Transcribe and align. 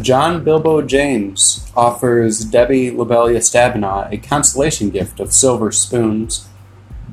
John 0.00 0.44
Bilbo 0.44 0.82
James 0.82 1.70
offers 1.76 2.44
Debbie 2.44 2.90
Lobelia 2.90 3.40
Stabenow 3.40 4.12
a 4.12 4.16
consolation 4.18 4.90
gift 4.90 5.18
of 5.18 5.32
silver 5.32 5.72
spoons. 5.72 6.48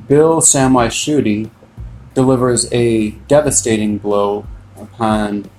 Bill 0.08 0.39
Samwise 0.39 0.92
Schutte 0.92 1.50
delivers 2.13 2.71
a 2.71 3.12
devastating 3.28 3.98
blow 3.98 4.45
upon 4.80 5.50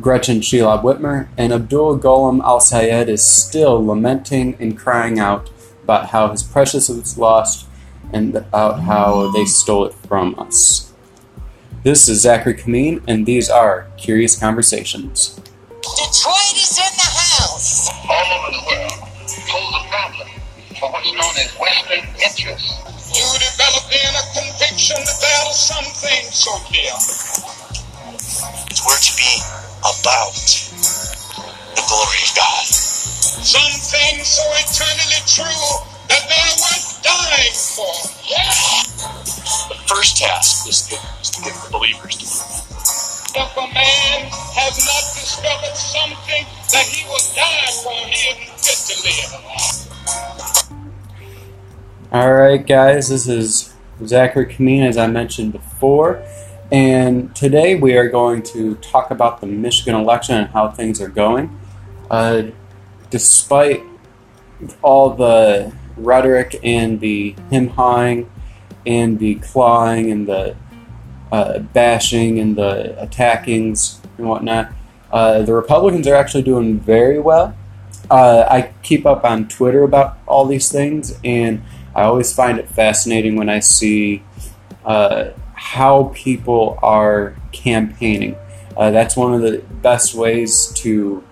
Gretchen 0.00 0.40
Shelob 0.40 0.82
Whitmer, 0.82 1.28
and 1.36 1.52
Abdul 1.52 1.98
Gollum 1.98 2.42
Al 2.42 2.60
Sayed 2.60 3.08
is 3.08 3.24
still 3.24 3.84
lamenting 3.84 4.54
and 4.60 4.76
crying 4.76 5.18
out 5.18 5.50
about 5.82 6.10
how 6.10 6.28
his 6.28 6.42
precious 6.42 6.88
was 6.88 7.16
lost 7.16 7.66
and 8.12 8.36
about 8.36 8.80
how 8.80 9.32
they 9.32 9.46
stole 9.46 9.86
it 9.86 9.94
from 9.94 10.38
us. 10.38 10.92
This 11.82 12.08
is 12.08 12.20
Zachary 12.20 12.54
Kameen, 12.54 13.02
and 13.08 13.24
these 13.24 13.48
are 13.48 13.86
Curious 13.96 14.38
Conversations. 14.38 15.40
Detroit 15.96 16.56
is 16.58 16.76
in 16.76 16.92
the 16.98 17.10
house. 17.12 17.88
all 18.10 18.28
over 18.40 18.50
the 18.52 18.62
world 18.66 18.98
pose 19.48 19.74
a 19.78 19.82
problem 19.88 20.28
for 20.80 20.92
what's 20.92 21.12
known 21.12 21.34
as 21.40 21.50
Western 21.56 22.04
interests. 22.20 22.72
You 23.14 23.24
developing 23.38 24.12
a 24.12 24.24
conviction 24.36 24.98
that 25.00 25.18
there 25.20 25.40
are 25.46 25.54
some 25.54 25.84
things 25.84 26.34
so 26.34 26.52
clear. 26.68 26.92
We're 28.84 29.00
to 29.00 29.14
be 29.16 29.32
about 29.80 30.36
the 31.76 31.84
glory 31.88 32.22
of 32.24 32.32
God. 32.36 32.66
Some 33.44 33.74
things 33.80 34.28
so 34.28 34.44
eternally 34.60 35.20
true 35.24 35.62
All 52.18 52.32
right, 52.32 52.66
guys, 52.66 53.10
this 53.10 53.28
is 53.28 53.74
Zachary 54.04 54.46
Kameen, 54.46 54.84
as 54.84 54.96
I 54.96 55.06
mentioned 55.06 55.52
before, 55.52 56.20
and 56.72 57.32
today 57.36 57.76
we 57.76 57.96
are 57.96 58.08
going 58.08 58.42
to 58.54 58.74
talk 58.78 59.12
about 59.12 59.40
the 59.40 59.46
Michigan 59.46 59.94
election 59.94 60.34
and 60.34 60.48
how 60.48 60.68
things 60.68 61.00
are 61.00 61.08
going. 61.08 61.56
Uh, 62.10 62.46
despite 63.10 63.84
all 64.82 65.10
the 65.10 65.72
rhetoric 65.96 66.58
and 66.64 66.98
the 66.98 67.36
him 67.50 67.68
hawing 67.68 68.28
and 68.84 69.20
the 69.20 69.36
clawing 69.36 70.10
and 70.10 70.26
the 70.26 70.56
uh, 71.30 71.60
bashing 71.60 72.40
and 72.40 72.56
the 72.56 72.96
attackings 73.00 74.04
and 74.18 74.28
whatnot, 74.28 74.72
uh, 75.12 75.42
the 75.42 75.54
Republicans 75.54 76.08
are 76.08 76.16
actually 76.16 76.42
doing 76.42 76.80
very 76.80 77.20
well. 77.20 77.56
Uh, 78.10 78.44
I 78.50 78.72
keep 78.82 79.06
up 79.06 79.24
on 79.24 79.46
Twitter 79.46 79.84
about 79.84 80.18
all 80.26 80.46
these 80.46 80.72
things, 80.72 81.16
and 81.22 81.62
I 81.98 82.04
always 82.04 82.32
find 82.32 82.60
it 82.60 82.68
fascinating 82.68 83.34
when 83.34 83.48
I 83.48 83.58
see 83.58 84.22
uh, 84.84 85.30
how 85.54 86.12
people 86.14 86.78
are 86.80 87.34
campaigning. 87.50 88.36
Uh, 88.76 88.92
that's 88.92 89.16
one 89.16 89.34
of 89.34 89.40
the 89.40 89.58
best 89.82 90.14
ways 90.14 90.68
to 90.76 91.24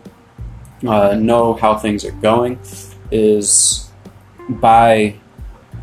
uh, 0.84 1.14
know 1.14 1.54
how 1.54 1.76
things 1.76 2.04
are 2.04 2.10
going 2.10 2.58
is 3.12 3.88
by 4.48 5.14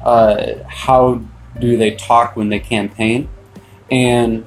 uh, 0.03 0.55
how 0.67 1.21
do 1.57 1.77
they 1.77 1.95
talk 1.95 2.35
when 2.35 2.49
they 2.49 2.59
campaign. 2.59 3.29
And 3.89 4.45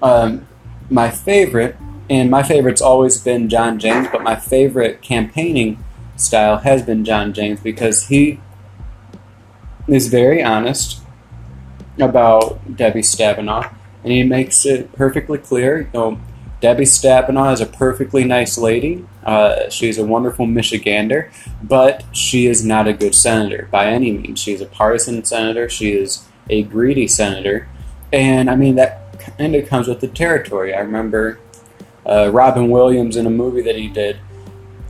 um, 0.00 0.46
my 0.88 1.10
favorite, 1.10 1.74
and 2.08 2.30
my 2.30 2.44
favorite's 2.44 2.80
always 2.80 3.20
been 3.20 3.48
John 3.48 3.80
James, 3.80 4.06
but 4.12 4.22
my 4.22 4.36
favorite 4.36 5.02
campaigning 5.02 5.82
style 6.14 6.58
has 6.58 6.82
been 6.82 7.04
John 7.04 7.32
James 7.32 7.58
because 7.58 8.06
he 8.06 8.38
is 9.88 10.08
very 10.08 10.42
honest 10.42 11.00
about 12.00 12.76
Debbie 12.76 13.02
Stabenow, 13.02 13.72
and 14.02 14.12
he 14.12 14.22
makes 14.22 14.66
it 14.66 14.92
perfectly 14.92 15.38
clear. 15.38 15.82
You 15.82 15.88
know, 15.94 16.20
Debbie 16.60 16.84
Stabenow 16.84 17.52
is 17.52 17.60
a 17.60 17.66
perfectly 17.66 18.24
nice 18.24 18.56
lady. 18.56 19.04
Uh, 19.24 19.68
she's 19.68 19.98
a 19.98 20.04
wonderful 20.04 20.46
Michigander, 20.46 21.30
but 21.62 22.04
she 22.12 22.46
is 22.46 22.64
not 22.64 22.88
a 22.88 22.92
good 22.92 23.14
senator 23.14 23.68
by 23.70 23.86
any 23.86 24.12
means. 24.12 24.40
She's 24.40 24.60
a 24.60 24.66
partisan 24.66 25.24
senator. 25.24 25.68
She 25.68 25.92
is 25.92 26.26
a 26.48 26.62
greedy 26.62 27.06
senator, 27.06 27.68
and 28.12 28.50
I 28.50 28.56
mean 28.56 28.76
that 28.76 29.18
kind 29.38 29.54
of 29.54 29.68
comes 29.68 29.88
with 29.88 30.00
the 30.00 30.08
territory. 30.08 30.74
I 30.74 30.80
remember 30.80 31.38
uh, 32.06 32.30
Robin 32.32 32.70
Williams 32.70 33.16
in 33.16 33.26
a 33.26 33.30
movie 33.30 33.62
that 33.62 33.76
he 33.76 33.88
did 33.88 34.18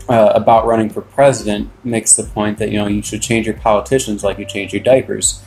uh, 0.08 0.32
about 0.34 0.66
running 0.66 0.90
for 0.90 1.00
president 1.00 1.70
makes 1.84 2.14
the 2.14 2.24
point 2.24 2.58
that 2.58 2.70
you 2.70 2.78
know 2.78 2.86
you 2.86 3.02
should 3.02 3.22
change 3.22 3.46
your 3.46 3.56
politicians 3.56 4.22
like 4.22 4.38
you 4.38 4.44
change 4.44 4.72
your 4.72 4.82
diapers, 4.82 5.42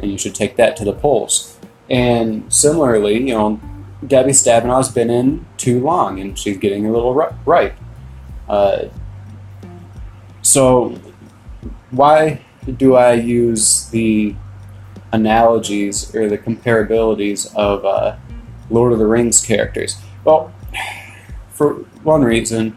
and 0.00 0.10
you 0.10 0.18
should 0.18 0.34
take 0.34 0.56
that 0.56 0.76
to 0.76 0.84
the 0.84 0.92
polls. 0.92 1.58
And 1.88 2.52
similarly, 2.52 3.18
you 3.18 3.34
know, 3.34 3.60
Debbie 4.06 4.32
Stabenow's 4.32 4.88
been 4.88 5.10
in 5.10 5.46
too 5.56 5.80
long, 5.80 6.20
and 6.20 6.38
she's 6.38 6.56
getting 6.56 6.86
a 6.86 6.92
little 6.92 7.14
ripe. 7.14 7.76
Uh, 8.48 8.86
so, 10.42 10.98
why 11.90 12.40
do 12.76 12.94
I 12.94 13.14
use 13.14 13.88
the 13.90 14.34
analogies 15.12 16.14
or 16.14 16.28
the 16.28 16.38
comparabilities 16.38 17.52
of 17.54 17.84
uh, 17.84 18.16
Lord 18.70 18.92
of 18.92 18.98
the 18.98 19.06
Rings 19.06 19.44
characters? 19.44 19.96
Well, 20.24 20.52
for 21.50 21.74
one 22.02 22.22
reason, 22.22 22.76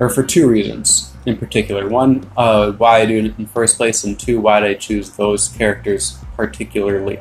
or 0.00 0.08
for 0.08 0.24
two 0.24 0.48
reasons 0.48 1.14
in 1.26 1.36
particular. 1.36 1.88
One, 1.88 2.28
uh, 2.36 2.72
why 2.72 3.00
I 3.00 3.06
do 3.06 3.18
it 3.18 3.24
in 3.26 3.34
the 3.36 3.46
first 3.46 3.76
place, 3.76 4.02
and 4.02 4.18
two, 4.18 4.40
why 4.40 4.60
did 4.60 4.70
I 4.70 4.74
choose 4.74 5.10
those 5.10 5.48
characters 5.48 6.18
particularly. 6.34 7.18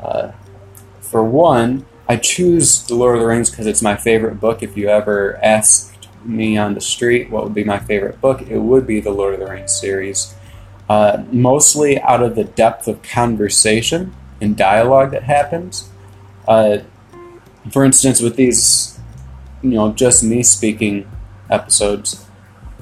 Uh, 0.00 0.30
for 1.00 1.24
one, 1.24 1.84
I 2.08 2.16
choose 2.16 2.84
The 2.84 2.94
Lord 2.94 3.16
of 3.16 3.22
the 3.22 3.26
Rings 3.26 3.50
because 3.50 3.66
it's 3.66 3.82
my 3.82 3.96
favorite 3.96 4.40
book. 4.40 4.62
If 4.62 4.76
you 4.76 4.88
ever 4.88 5.38
asked 5.42 6.08
me 6.24 6.56
on 6.56 6.74
the 6.74 6.80
street 6.80 7.30
what 7.30 7.42
would 7.44 7.54
be 7.54 7.64
my 7.64 7.78
favorite 7.78 8.20
book, 8.20 8.42
it 8.42 8.58
would 8.58 8.86
be 8.86 9.00
the 9.00 9.10
Lord 9.10 9.34
of 9.34 9.40
the 9.40 9.46
Rings 9.46 9.74
series. 9.74 10.34
Uh, 10.88 11.24
mostly 11.32 12.00
out 12.00 12.22
of 12.22 12.36
the 12.36 12.44
depth 12.44 12.86
of 12.88 13.02
conversation 13.02 14.14
and 14.40 14.56
dialogue 14.56 15.10
that 15.10 15.24
happens. 15.24 15.90
Uh, 16.46 16.78
for 17.70 17.84
instance, 17.84 18.20
with 18.20 18.36
these, 18.36 18.98
you 19.62 19.70
know, 19.70 19.92
just 19.92 20.22
me 20.22 20.42
speaking 20.42 21.10
episodes, 21.50 22.26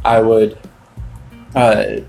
I 0.04 0.20
would. 0.20 0.58
Uh, 1.54 2.00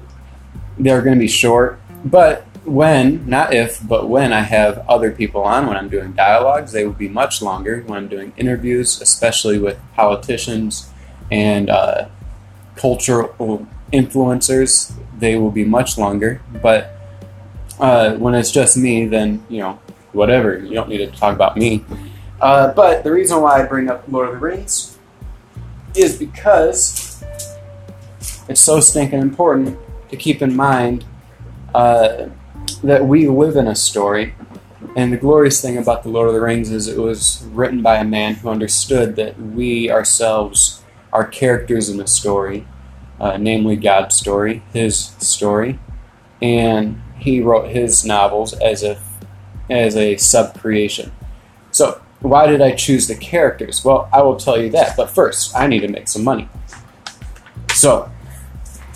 they're 0.78 1.02
going 1.02 1.16
to 1.16 1.20
be 1.20 1.28
short, 1.28 1.80
but 2.06 2.46
when, 2.66 3.28
not 3.28 3.54
if, 3.54 3.86
but 3.86 4.08
when 4.10 4.32
I 4.32 4.42
have 4.42 4.80
other 4.88 5.12
people 5.12 5.42
on, 5.42 5.68
when 5.68 5.76
I'm 5.76 5.90
doing 5.90 6.14
dialogues, 6.14 6.72
they 6.72 6.86
will 6.86 6.94
be 6.94 7.10
much 7.10 7.42
longer. 7.42 7.84
When 7.88 7.98
I'm 7.98 8.08
doing 8.08 8.34
interviews, 8.38 9.02
especially 9.02 9.60
with 9.60 9.80
politicians 9.96 10.90
and 11.32 11.70
uh, 11.70 12.10
cultural 12.76 13.68
influencers, 13.92 14.94
they 15.18 15.36
will 15.36 15.52
be 15.52 15.66
much 15.66 15.98
longer. 15.98 16.42
But 16.62 16.96
uh, 17.80 18.16
when 18.16 18.36
it's 18.36 18.52
just 18.52 18.78
me, 18.78 19.06
then, 19.06 19.44
you 19.50 19.60
know, 19.60 19.80
whatever. 20.12 20.58
You 20.58 20.74
don't 20.74 20.90
need 20.90 20.98
to 20.98 21.08
talk 21.08 21.34
about 21.34 21.58
me. 21.58 21.84
Uh, 22.40 22.72
but 22.74 23.04
the 23.04 23.12
reason 23.12 23.42
why 23.42 23.64
I 23.64 23.66
bring 23.66 23.90
up 23.90 24.04
Lord 24.08 24.30
of 24.30 24.36
the 24.36 24.40
Rings 24.40 24.99
is 25.96 26.18
because 26.18 27.24
it's 28.48 28.62
so 28.62 28.80
stinking 28.80 29.20
important 29.20 29.78
to 30.10 30.18
keep 30.18 30.42
in 30.42 30.56
mind 30.56 31.06
uh, 31.74 32.28
that 32.84 33.06
we 33.06 33.28
live 33.28 33.56
in 33.56 33.68
a 33.68 33.76
story. 33.76 34.34
And 34.96 35.14
the 35.14 35.18
glorious 35.18 35.62
thing 35.62 35.78
about 35.78 36.04
The 36.04 36.10
Lord 36.10 36.30
of 36.30 36.34
the 36.34 36.42
Rings 36.42 36.72
is 36.72 36.88
it 36.88 36.98
was 36.98 37.44
written 37.52 37.82
by 37.82 37.98
a 37.98 38.06
man 38.06 38.36
who 38.36 38.50
understood 38.50 39.16
that 39.18 39.40
we 39.40 39.92
ourselves 39.92 40.82
are 41.12 41.26
characters 41.26 41.90
in 41.90 42.00
a 42.00 42.08
story, 42.08 42.66
uh, 43.20 43.38
namely 43.38 43.76
God's 43.76 44.16
story, 44.16 44.64
His 44.74 44.98
story. 44.98 45.80
And 46.42 47.02
he 47.20 47.42
wrote 47.42 47.70
his 47.70 48.06
novels 48.06 48.54
as 48.54 48.82
a, 48.82 49.00
as 49.70 49.96
a 49.96 50.18
sub 50.18 50.58
creation. 50.60 51.12
So, 51.72 52.02
why 52.22 52.48
did 52.48 52.62
I 52.62 52.72
choose 52.76 53.08
the 53.08 53.16
characters? 53.16 53.84
Well, 53.84 54.10
I 54.12 54.22
will 54.22 54.36
tell 54.36 54.62
you 54.62 54.70
that. 54.72 54.98
But 54.98 55.10
first, 55.10 55.56
I 55.56 55.68
need 55.68 55.82
to 55.82 55.88
make 55.88 56.08
some 56.08 56.24
money. 56.24 56.50
So, 57.74 58.12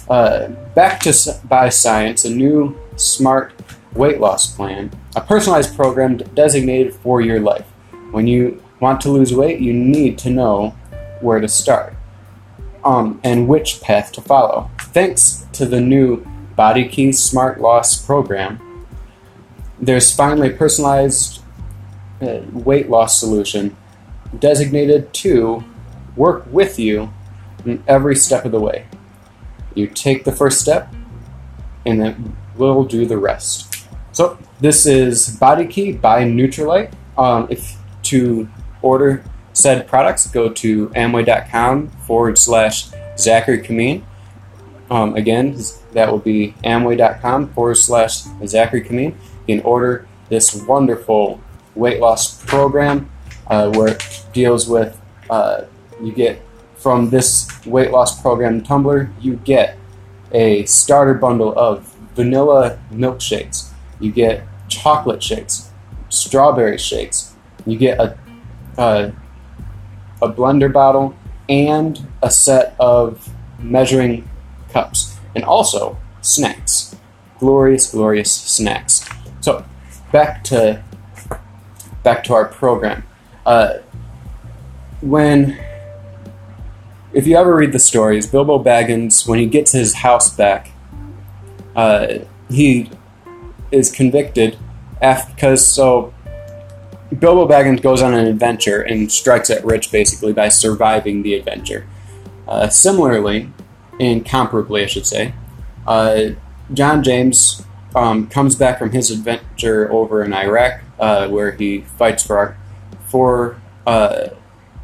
uh, 0.10 0.48
back 0.76 1.00
to 1.02 1.40
by 1.46 1.70
science, 1.70 2.26
a 2.26 2.30
new 2.30 2.78
smart 2.98 3.54
weight 3.94 4.20
loss 4.20 4.54
plan, 4.54 4.92
a 5.16 5.22
personalized 5.22 5.76
program 5.76 6.18
designated 6.18 6.94
for 6.96 7.22
your 7.22 7.40
life. 7.40 7.66
When 8.12 8.28
you 8.28 8.62
want 8.80 9.02
to 9.02 9.10
lose 9.10 9.34
weight, 9.34 9.60
you 9.60 9.74
need 9.74 10.18
to 10.20 10.30
know 10.30 10.76
where 11.22 11.40
to 11.40 11.48
start 11.48 11.96
um, 12.84 13.20
and 13.24 13.48
which 13.48 13.82
path 13.82 14.12
to 14.14 14.22
follow. 14.22 14.70
Thanks 14.80 15.46
to 15.54 15.66
the 15.66 15.80
new 15.80 16.26
Body 16.56 16.88
Key 16.88 17.12
Smart 17.12 17.62
Loss 17.62 18.06
program, 18.06 18.60
there's 19.80 20.16
finally 20.16 20.50
personalized 20.50 21.43
weight 22.54 22.90
loss 22.90 23.20
solution 23.20 23.76
designated 24.40 25.14
to 25.14 25.64
work 26.16 26.46
with 26.52 26.80
you 26.80 27.12
in 27.66 27.84
every 27.88 28.16
step 28.16 28.46
of 28.46 28.52
the 28.52 28.60
way. 28.60 28.86
You 29.76 29.88
take 29.88 30.24
the 30.24 30.32
first 30.32 30.60
step, 30.62 30.94
and 31.86 32.00
then 32.02 32.36
we'll 32.58 32.84
do 32.84 33.06
the 33.06 33.18
rest. 33.18 33.88
So 34.12 34.38
this 34.60 34.86
is 34.86 35.38
Body 35.38 35.66
Key 35.66 35.94
by 35.94 36.24
Nutrilite. 36.24 36.94
Um, 37.18 37.48
if 37.50 37.78
to 38.04 38.48
order 38.82 39.24
said 39.54 39.88
products, 39.88 40.28
go 40.28 40.50
to 40.50 40.90
amway.com 40.90 41.90
forward 42.06 42.38
slash 42.38 42.90
Zachary 43.18 43.62
Kameen. 43.62 44.04
Um, 44.90 45.16
again, 45.16 45.58
that 45.94 46.12
will 46.12 46.20
be 46.20 46.54
amway.com 46.64 47.54
forward 47.54 47.76
slash 47.76 48.24
Zachary 48.46 48.84
Kameen. 48.84 49.16
You 49.48 49.58
can 49.58 49.66
order 49.66 50.08
this 50.30 50.54
wonderful 50.64 51.40
weight 51.76 52.00
loss 52.00 52.44
program 52.46 53.10
uh, 53.48 53.72
where 53.72 53.90
it 53.90 54.26
deals 54.34 54.68
with, 54.68 55.00
uh, 55.30 55.64
you 56.02 56.12
get 56.12 56.42
from 56.76 57.10
this 57.10 57.50
weight 57.66 57.92
loss 57.92 58.22
program 58.22 58.62
tumbler, 58.62 59.12
you 59.20 59.36
get 59.38 59.78
a 60.32 60.66
starter 60.66 61.14
bundle 61.14 61.58
of 61.58 61.96
vanilla 62.16 62.80
milkshakes, 62.92 63.70
you 64.00 64.12
get 64.12 64.44
chocolate 64.68 65.22
shakes, 65.22 65.72
strawberry 66.10 66.78
shakes, 66.78 67.34
you 67.66 67.78
get 67.78 68.00
a, 68.00 68.18
a, 68.78 69.14
a 70.22 70.30
blender 70.32 70.72
bottle, 70.72 71.16
and 71.50 72.08
a 72.22 72.32
set 72.32 72.76
of 72.80 73.30
measuring 73.60 74.28
cups, 74.72 75.18
and 75.36 75.44
also 75.44 75.98
snacks. 76.22 76.96
Glorious, 77.40 77.92
glorious 77.92 78.32
snacks. 78.32 79.08
So, 79.42 79.66
back 80.12 80.44
to 80.46 80.84
back 82.04 82.24
to 82.26 82.34
our 82.34 82.46
program. 82.46 83.04
Uh, 83.46 83.80
when 85.02 85.58
if 87.14 87.28
you 87.28 87.38
ever 87.38 87.56
read 87.56 87.72
the 87.72 87.80
stories, 87.80 88.26
Bilbo 88.26 88.64
Baggins, 88.64 89.28
when 89.28 89.40
he 89.40 89.46
gets 89.46 89.72
his 89.72 89.94
house 89.94 90.36
back, 90.36 90.72
uh, 91.76 92.20
he 92.50 92.90
is 93.72 93.92
convicted 93.92 94.58
because 95.00 95.66
so 95.66 96.14
Bilbo 97.20 97.48
Baggins 97.48 97.82
goes 97.82 98.02
on 98.02 98.14
an 98.14 98.26
adventure 98.26 98.82
and 98.82 99.12
strikes 99.12 99.50
it 99.50 99.64
rich 99.64 99.92
basically 99.92 100.34
by 100.34 100.50
surviving 100.50 101.22
the 101.22 101.36
adventure. 101.36 101.88
Uh, 102.48 102.68
similarly, 102.68 103.52
and 104.00 104.26
comparably, 104.26 104.84
I 104.84 104.88
should 104.88 105.06
say, 105.06 105.34
uh, 105.88 106.30
John 106.74 107.04
James 107.04 107.64
um, 107.96 108.28
comes 108.28 108.56
back 108.56 108.80
from 108.80 108.92
his 108.92 109.12
adventure 109.12 109.92
over 109.92 110.24
in 110.24 110.34
Iraq, 110.34 110.82
uh, 111.00 111.28
where 111.28 111.52
he 111.52 111.82
fights 111.82 112.26
for 112.26 112.38
our 112.38 112.58
for 113.08 113.62
uh, 113.86 114.30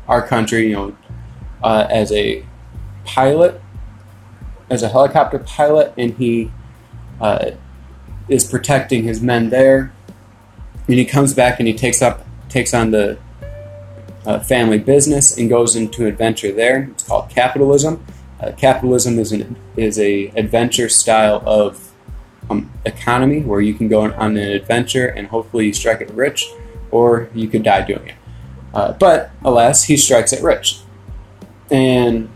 our 0.07 0.25
country. 0.25 0.69
You 0.69 0.73
know, 0.73 0.97
uh, 1.63 1.88
as 1.89 2.11
a 2.11 2.45
pilot, 3.06 3.61
as 4.69 4.83
a 4.83 4.89
helicopter 4.89 5.39
pilot, 5.39 5.94
and 5.97 6.13
he 6.15 6.51
uh, 7.19 7.51
is 8.27 8.45
protecting 8.45 9.03
his 9.03 9.21
men 9.21 9.50
there. 9.50 9.91
And 10.88 10.97
he 10.97 11.06
comes 11.06 11.33
back 11.33 11.59
and 11.59 11.67
he 11.67 11.73
takes 11.73 12.01
up 12.01 12.25
takes 12.50 12.73
on 12.73 12.91
the 12.91 13.19
uh, 14.25 14.39
family 14.39 14.79
business 14.79 15.38
and 15.38 15.50
goes 15.50 15.75
into 15.75 16.06
adventure 16.06 16.51
there. 16.51 16.89
It's 16.91 17.03
called 17.03 17.29
capitalism. 17.29 18.06
Uh, 18.39 18.51
capitalism 18.53 19.19
is 19.19 19.31
an 19.31 19.56
is 19.75 20.00
a 20.00 20.27
adventure 20.35 20.89
style 20.89 21.44
of 21.45 21.88
um, 22.49 22.71
economy 22.85 23.41
where 23.41 23.61
you 23.61 23.73
can 23.73 23.87
go 23.87 24.01
on 24.01 24.37
an 24.37 24.37
adventure 24.37 25.07
and 25.07 25.27
hopefully 25.27 25.71
strike 25.73 26.01
it 26.01 26.09
rich, 26.11 26.45
or 26.91 27.29
you 27.33 27.47
could 27.47 27.63
die 27.63 27.85
doing 27.85 28.07
it. 28.07 28.15
Uh, 28.73 28.93
but 28.93 29.31
alas, 29.43 29.85
he 29.85 29.97
strikes 29.97 30.33
it 30.33 30.43
rich. 30.43 30.79
And 31.71 32.29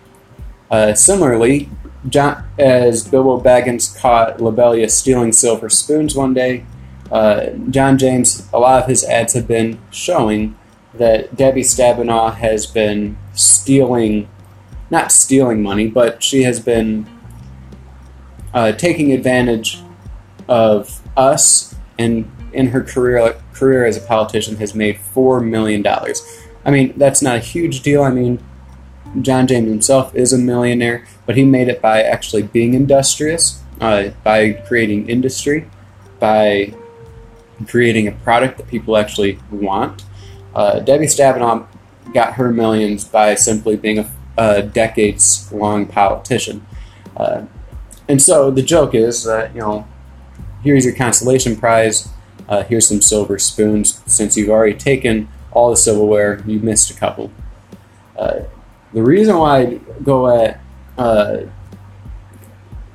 uh, 0.69 0.93
similarly, 0.93 1.69
John, 2.09 2.45
as 2.59 3.07
Bilbo 3.07 3.41
Baggins 3.41 3.97
caught 3.97 4.41
Lobelia 4.41 4.89
stealing 4.89 5.31
silver 5.31 5.69
spoons 5.69 6.15
one 6.15 6.33
day, 6.33 6.65
uh, 7.11 7.51
John 7.69 7.97
James, 7.97 8.47
a 8.51 8.59
lot 8.59 8.81
of 8.81 8.89
his 8.89 9.03
ads 9.05 9.33
have 9.33 9.47
been 9.47 9.79
showing 9.91 10.57
that 10.93 11.35
Debbie 11.35 11.61
Stabenow 11.61 12.35
has 12.35 12.65
been 12.65 13.17
stealing, 13.33 14.27
not 14.89 15.11
stealing 15.11 15.61
money, 15.61 15.87
but 15.87 16.23
she 16.23 16.43
has 16.43 16.59
been 16.59 17.07
uh, 18.53 18.71
taking 18.73 19.11
advantage 19.11 19.81
of 20.47 21.01
us 21.15 21.75
and 21.97 22.29
in 22.53 22.67
her 22.67 22.81
career 22.81 23.35
career 23.53 23.85
as 23.85 23.97
a 23.97 24.01
politician 24.01 24.57
has 24.57 24.73
made 24.75 24.99
four 24.99 25.39
million 25.39 25.81
dollars. 25.81 26.21
I 26.65 26.71
mean, 26.71 26.93
that's 26.97 27.21
not 27.21 27.35
a 27.35 27.39
huge 27.39 27.81
deal. 27.81 28.03
I 28.03 28.11
mean, 28.11 28.39
John 29.21 29.47
James 29.47 29.69
himself 29.69 30.15
is 30.15 30.33
a 30.33 30.37
millionaire, 30.37 31.05
but 31.25 31.35
he 31.35 31.45
made 31.45 31.67
it 31.67 31.81
by 31.81 32.01
actually 32.01 32.43
being 32.43 32.73
industrious, 32.73 33.61
uh, 33.81 34.09
by 34.23 34.53
creating 34.53 35.09
industry, 35.09 35.69
by 36.19 36.73
creating 37.67 38.07
a 38.07 38.11
product 38.11 38.57
that 38.57 38.67
people 38.67 38.97
actually 38.97 39.39
want. 39.51 40.03
Uh, 40.55 40.79
Debbie 40.79 41.05
Stabenow 41.05 41.67
got 42.13 42.33
her 42.33 42.51
millions 42.51 43.03
by 43.05 43.35
simply 43.35 43.75
being 43.75 43.99
a, 43.99 44.11
a 44.37 44.61
decades 44.63 45.51
long 45.51 45.85
politician. 45.85 46.65
Uh, 47.15 47.43
and 48.07 48.21
so 48.21 48.51
the 48.51 48.61
joke 48.61 48.95
is 48.95 49.23
that, 49.23 49.53
you 49.53 49.61
know, 49.61 49.87
here's 50.63 50.85
your 50.85 50.95
consolation 50.95 51.55
prize, 51.55 52.09
uh, 52.47 52.63
here's 52.63 52.87
some 52.87 53.01
silver 53.01 53.37
spoons. 53.39 54.01
Since 54.05 54.37
you've 54.37 54.49
already 54.49 54.77
taken 54.77 55.27
all 55.51 55.69
the 55.69 55.77
silverware, 55.77 56.43
you 56.45 56.59
missed 56.59 56.91
a 56.91 56.93
couple. 56.93 57.31
Uh, 58.17 58.41
the 58.93 59.03
reason 59.03 59.37
why 59.37 59.59
I 59.59 59.65
go 60.03 60.27
at 60.43 60.59
uh, 60.97 61.37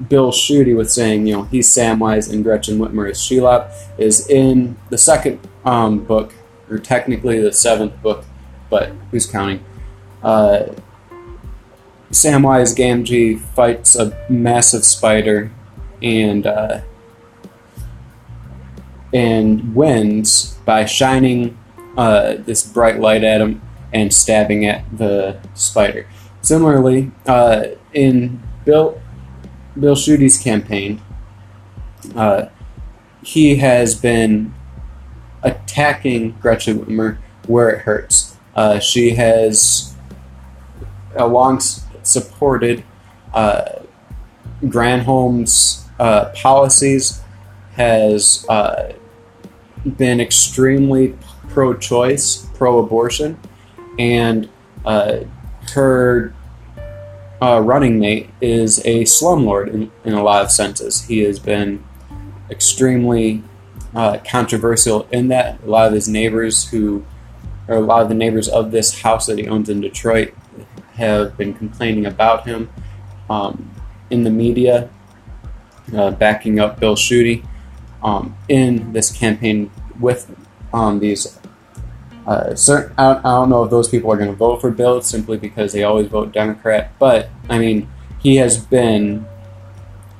Bill 0.08 0.30
Schuette 0.30 0.76
with 0.76 0.90
saying, 0.90 1.26
you 1.26 1.34
know, 1.34 1.42
he's 1.44 1.68
Samwise 1.68 2.32
and 2.32 2.44
Gretchen 2.44 2.78
Whitmer 2.78 3.10
is 3.10 3.18
Shelob 3.18 3.72
is 3.98 4.28
in 4.28 4.76
the 4.90 4.98
second 4.98 5.40
um, 5.64 6.04
book, 6.04 6.34
or 6.70 6.78
technically 6.78 7.40
the 7.40 7.52
seventh 7.52 8.00
book, 8.02 8.24
but 8.70 8.90
who's 9.10 9.26
counting? 9.26 9.64
Uh, 10.22 10.66
Samwise 12.10 12.76
Gamgee 12.76 13.40
fights 13.40 13.96
a 13.96 14.16
massive 14.30 14.84
spider 14.84 15.50
and 16.00 16.46
uh, 16.46 16.80
and 19.12 19.74
wins 19.74 20.54
by 20.64 20.84
shining 20.84 21.58
uh, 21.96 22.34
this 22.38 22.66
bright 22.66 23.00
light 23.00 23.24
at 23.24 23.40
him 23.40 23.62
and 23.92 24.12
stabbing 24.12 24.66
at 24.66 24.84
the 24.96 25.40
spider. 25.54 26.06
Similarly, 26.42 27.10
uh, 27.26 27.64
in 27.92 28.42
Bill 28.64 29.00
Bill 29.78 29.96
Schuette's 29.96 30.38
campaign, 30.38 31.00
uh, 32.14 32.46
he 33.22 33.56
has 33.56 33.94
been 33.94 34.54
attacking 35.42 36.32
Gretchen 36.40 36.78
Whitmer 36.78 37.18
where 37.46 37.70
it 37.70 37.80
hurts. 37.80 38.36
Uh, 38.54 38.78
she 38.78 39.10
has 39.10 39.94
long 41.16 41.60
supported 42.02 42.84
uh, 43.34 43.82
Granholm's 44.62 45.86
uh, 45.98 46.30
policies, 46.34 47.22
has 47.72 48.44
been 49.96 50.20
extremely 50.20 51.16
pro-choice, 51.48 52.46
pro-abortion, 52.54 53.38
and 53.98 54.48
uh, 54.84 55.20
her 55.72 56.34
uh, 57.40 57.60
running 57.60 57.98
mate 57.98 58.30
is 58.40 58.80
a 58.80 59.02
slumlord 59.04 59.72
in, 59.72 59.90
in 60.04 60.14
a 60.14 60.22
lot 60.22 60.42
of 60.42 60.50
senses. 60.50 61.04
He 61.04 61.20
has 61.20 61.38
been 61.38 61.84
extremely 62.50 63.42
uh, 63.94 64.18
controversial 64.28 65.06
in 65.12 65.28
that. 65.28 65.62
A 65.62 65.66
lot 65.66 65.86
of 65.86 65.92
his 65.92 66.08
neighbors 66.08 66.68
who, 66.68 67.04
or 67.68 67.76
a 67.76 67.80
lot 67.80 68.02
of 68.02 68.08
the 68.08 68.14
neighbors 68.14 68.48
of 68.48 68.70
this 68.70 69.02
house 69.02 69.26
that 69.26 69.38
he 69.38 69.48
owns 69.48 69.68
in 69.68 69.80
Detroit, 69.80 70.34
have 70.94 71.36
been 71.36 71.54
complaining 71.54 72.06
about 72.06 72.46
him 72.46 72.68
um, 73.30 73.70
in 74.10 74.24
the 74.24 74.30
media, 74.30 74.90
uh, 75.94 76.10
backing 76.10 76.58
up 76.58 76.80
Bill 76.80 76.96
Schuette 76.96 77.44
um, 78.02 78.36
in 78.48 78.92
this 78.92 79.12
campaign 79.12 79.70
with 79.98 80.34
um, 80.72 80.98
these. 80.98 81.38
Uh, 82.26 82.54
certain, 82.54 82.94
I, 82.98 83.16
I 83.18 83.22
don't 83.22 83.48
know 83.48 83.64
if 83.64 83.70
those 83.70 83.88
people 83.88 84.12
are 84.12 84.16
going 84.16 84.28
to 84.28 84.36
vote 84.36 84.60
for 84.60 84.70
Bill 84.70 85.00
simply 85.00 85.38
because 85.38 85.72
they 85.72 85.82
always 85.82 86.08
vote 86.08 86.32
Democrat, 86.32 86.92
but 86.98 87.30
I 87.48 87.58
mean, 87.58 87.88
he 88.18 88.36
has 88.36 88.58
been 88.58 89.26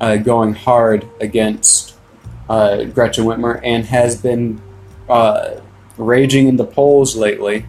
uh, 0.00 0.16
going 0.16 0.54
hard 0.54 1.06
against 1.20 1.96
uh, 2.48 2.84
Gretchen 2.84 3.24
Whitmer 3.24 3.60
and 3.62 3.84
has 3.86 4.20
been 4.20 4.60
uh, 5.08 5.60
raging 5.96 6.48
in 6.48 6.56
the 6.56 6.64
polls 6.64 7.16
lately 7.16 7.66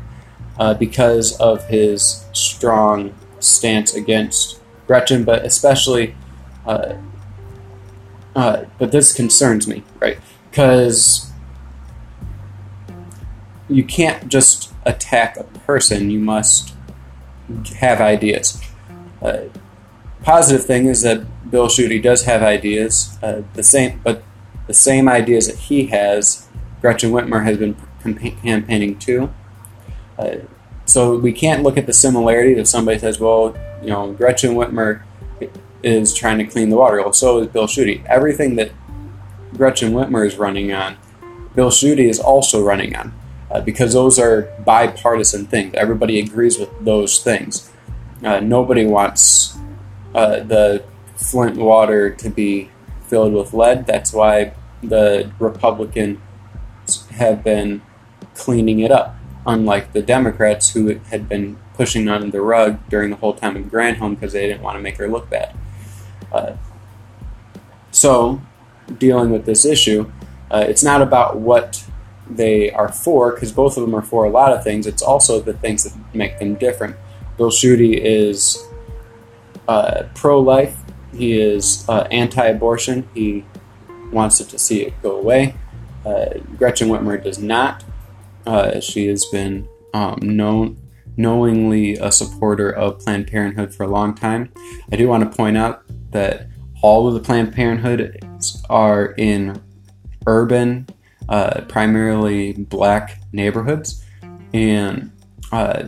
uh, 0.58 0.74
because 0.74 1.38
of 1.40 1.68
his 1.68 2.26
strong 2.34 3.14
stance 3.40 3.94
against 3.94 4.60
Gretchen, 4.88 5.24
but 5.24 5.46
especially, 5.46 6.16
uh, 6.66 6.96
uh, 8.36 8.66
but 8.78 8.92
this 8.92 9.14
concerns 9.14 9.68
me, 9.68 9.84
right? 10.00 10.18
Because 10.50 11.29
you 13.70 13.84
can't 13.84 14.28
just 14.28 14.74
attack 14.86 15.38
a 15.38 15.44
person, 15.44 16.10
you 16.10 16.20
must 16.20 16.74
have 17.78 18.02
ideas. 18.02 18.62
Uh, 19.22 19.44
positive 20.24 20.66
thing 20.66 20.86
is 20.86 21.02
that 21.02 21.26
Bill 21.50 21.68
Schuette 21.68 22.02
does 22.02 22.24
have 22.24 22.42
ideas. 22.42 23.18
Uh, 23.22 23.44
the 23.54 23.64
same, 23.64 24.02
but 24.04 24.24
the 24.68 24.74
same 24.74 25.08
ideas 25.08 25.48
that 25.48 25.58
he 25.58 25.88
has, 25.88 26.48
Gretchen 26.82 27.12
Whitmer 27.12 27.44
has 27.44 27.58
been 27.58 27.76
campa- 28.04 28.42
campaigning 28.42 28.98
too. 28.98 29.32
Uh, 30.18 30.38
so 30.86 31.18
we 31.18 31.32
can't 31.32 31.64
look 31.64 31.78
at 31.78 31.86
the 31.86 31.94
similarities 31.94 32.58
if 32.58 32.68
somebody 32.68 33.00
says, 33.00 33.20
"Well, 33.20 33.56
you 33.82 33.90
know, 33.90 34.12
Gretchen 34.14 34.56
Whitmer 34.56 35.02
is 35.84 36.14
trying 36.14 36.40
to 36.40 36.46
clean 36.46 36.70
the 36.70 36.76
water." 36.76 36.98
Well, 36.98 37.14
so 37.14 37.40
is 37.40 37.48
Bill 37.48 37.68
Schuette. 37.68 38.06
Everything 38.06 38.56
that 38.56 38.72
Gretchen 39.56 39.94
Whitmer 39.94 40.26
is 40.26 40.38
running 40.38 40.72
on, 40.72 40.98
Bill 41.56 41.70
Schuette 41.70 42.00
is 42.00 42.20
also 42.20 42.64
running 42.64 42.96
on, 42.96 43.14
uh, 43.52 43.62
because 43.62 43.94
those 43.94 44.20
are 44.20 44.44
bipartisan 44.66 45.46
things. 45.46 45.74
Everybody 45.74 46.20
agrees 46.20 46.58
with 46.60 46.70
those 46.84 47.20
things. 47.20 47.72
Uh, 48.24 48.40
nobody 48.40 48.86
wants 48.86 49.58
uh, 50.14 50.42
the 50.42 50.84
Flint 51.16 51.58
water 51.58 52.10
to 52.10 52.30
be 52.30 52.70
filled 53.08 53.34
with 53.34 53.54
lead. 53.54 53.86
That's 53.86 54.14
why 54.14 54.54
the 54.82 55.32
Republicans 55.40 56.20
have 57.12 57.44
been 57.44 57.82
cleaning 58.36 58.80
it 58.80 58.92
up, 58.92 59.16
unlike 59.46 59.94
the 59.94 60.02
Democrats 60.02 60.72
who 60.74 61.00
had 61.10 61.28
been 61.28 61.58
pushing 61.74 62.08
under 62.08 62.30
the 62.30 62.42
rug 62.42 62.78
during 62.90 63.10
the 63.10 63.16
whole 63.18 63.34
time 63.34 63.56
of 63.56 63.64
Granholm 63.66 64.12
because 64.12 64.34
they 64.34 64.48
didn't 64.48 64.62
want 64.62 64.78
to 64.78 64.82
make 64.82 64.98
her 64.98 65.08
look 65.08 65.30
bad. 65.30 65.56
Uh, 66.32 66.54
so, 67.92 68.42
dealing 68.98 69.32
with 69.32 69.46
this 69.46 69.66
issue, 69.66 70.12
uh, 70.52 70.66
it's 70.68 70.84
not 70.84 71.02
about 71.02 71.38
what 71.38 71.86
they 72.30 72.72
are 72.72 72.92
for, 72.92 73.34
because 73.34 73.52
both 73.52 73.78
of 73.78 73.82
them 73.82 73.96
are 73.96 74.02
for 74.02 74.26
a 74.26 74.30
lot 74.30 74.54
of 74.54 74.64
things. 74.64 74.86
It's 74.86 75.02
also 75.02 75.42
the 75.42 75.54
things 75.54 75.84
that 75.84 75.94
make 76.14 76.40
them 76.40 76.56
different. 76.56 76.96
Bill 77.38 77.50
Schuette 77.50 77.98
is 78.02 78.68
uh, 79.68 80.04
pro-life. 80.14 80.78
He 81.14 81.40
is 81.40 81.88
uh, 81.90 82.08
anti-abortion. 82.12 83.08
He 83.14 83.46
wants 84.12 84.40
it 84.40 84.50
to 84.50 84.60
see 84.60 84.82
it 84.82 84.94
go 85.02 85.18
away. 85.18 85.56
Uh, 86.06 86.40
Gretchen 86.58 86.90
Whitmer 86.90 87.22
does 87.22 87.40
not. 87.40 87.84
Uh, 88.46 88.80
she 88.80 89.08
has 89.08 89.26
been 89.26 89.68
um, 89.94 90.20
known 90.22 90.78
knowingly 91.18 91.96
a 91.96 92.12
supporter 92.12 92.70
of 92.70 93.00
Planned 93.00 93.28
Parenthood 93.28 93.76
for 93.76 93.84
a 93.84 93.88
long 93.88 94.16
time. 94.16 94.54
I 94.92 94.96
do 94.96 95.08
want 95.08 95.30
to 95.30 95.36
point 95.36 95.58
out 95.58 95.84
that 96.12 96.48
all 96.82 97.10
of 97.10 97.14
the 97.14 97.20
Planned 97.20 97.54
Parenthood 97.54 98.24
are 98.70 99.08
in 99.18 99.62
urban, 100.26 100.88
uh, 101.30 101.62
primarily 101.68 102.54
black 102.54 103.22
neighborhoods, 103.32 104.04
and 104.54 105.12
uh, 105.52 105.88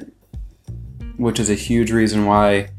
which 1.18 1.40
is 1.40 1.50
a 1.50 1.56
huge 1.56 1.92
reason 1.92 2.26
why 2.26 2.70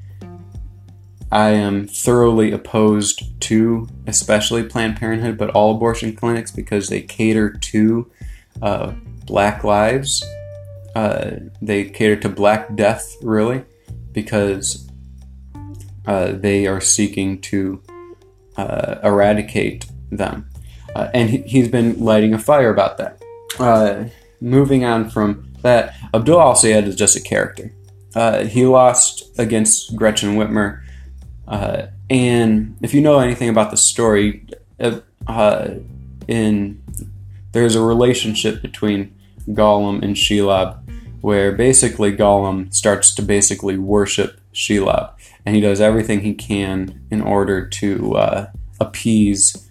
I 1.32 1.50
am 1.50 1.88
thoroughly 1.88 2.52
opposed 2.52 3.40
to, 3.42 3.88
especially 4.06 4.62
Planned 4.62 4.96
Parenthood, 4.96 5.38
but 5.38 5.50
all 5.50 5.74
abortion 5.74 6.14
clinics 6.14 6.50
because 6.50 6.88
they 6.88 7.00
cater 7.02 7.50
to 7.50 8.10
uh, 8.60 8.92
black 9.26 9.64
lives. 9.64 10.24
Uh, 10.94 11.36
they 11.60 11.84
cater 11.84 12.16
to 12.16 12.28
black 12.28 12.76
death, 12.76 13.16
really, 13.22 13.64
because 14.12 14.88
uh, 16.06 16.32
they 16.32 16.66
are 16.66 16.80
seeking 16.80 17.40
to 17.40 17.82
uh, 18.56 18.96
eradicate 19.02 19.86
them. 20.10 20.48
Uh, 20.94 21.08
and 21.14 21.30
he, 21.30 21.60
has 21.60 21.68
been 21.68 21.98
lighting 21.98 22.34
a 22.34 22.38
fire 22.38 22.70
about 22.70 22.98
that. 22.98 23.22
Uh, 23.58 24.04
moving 24.40 24.84
on 24.84 25.08
from 25.08 25.52
that, 25.62 25.94
Abdul 26.12 26.40
Al 26.40 26.54
Sayed 26.54 26.86
is 26.86 26.96
just 26.96 27.16
a 27.16 27.20
character. 27.20 27.72
he 28.48 28.66
lost 28.66 29.24
against 29.38 29.96
Gretchen 29.96 30.36
Whitmer 30.36 30.82
uh, 31.52 31.88
and 32.08 32.76
if 32.80 32.94
you 32.94 33.00
know 33.00 33.18
anything 33.18 33.48
about 33.48 33.70
the 33.70 33.76
story, 33.76 34.46
uh, 34.80 35.68
in 36.28 36.82
there's 37.52 37.74
a 37.74 37.82
relationship 37.82 38.62
between 38.62 39.14
Gollum 39.48 40.02
and 40.02 40.16
Shelob, 40.16 40.78
where 41.20 41.52
basically 41.52 42.16
Gollum 42.16 42.72
starts 42.72 43.14
to 43.16 43.22
basically 43.22 43.76
worship 43.76 44.40
Shelob, 44.54 45.12
and 45.44 45.54
he 45.54 45.60
does 45.60 45.80
everything 45.80 46.20
he 46.20 46.34
can 46.34 47.04
in 47.10 47.20
order 47.20 47.66
to 47.66 48.16
uh, 48.16 48.50
appease 48.80 49.70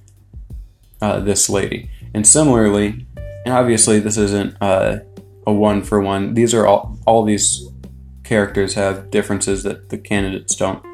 uh, 1.01 1.19
this 1.19 1.49
lady. 1.49 1.89
And 2.13 2.27
similarly, 2.27 3.05
and 3.45 3.53
obviously 3.53 3.99
this 3.99 4.17
isn't 4.17 4.55
uh, 4.61 4.99
a 5.47 5.53
one 5.53 5.83
for 5.83 5.99
one. 5.99 6.33
These 6.33 6.53
are 6.53 6.67
all 6.67 6.97
all 7.05 7.23
these 7.23 7.67
characters 8.23 8.75
have 8.75 9.11
differences 9.11 9.63
that 9.63 9.89
the 9.89 9.97
candidates 9.97 10.55
don't. 10.55 10.85